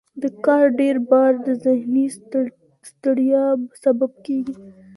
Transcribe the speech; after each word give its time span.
د 0.21 0.23
کار 0.45 0.65
ډیر 0.79 0.95
بار 1.09 1.31
د 1.45 1.47
ذهني 1.65 2.05
ستړیا 2.89 3.45
سبب 3.83 4.11
کېږي. 4.25 4.55